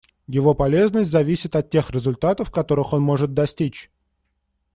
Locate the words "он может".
2.93-3.35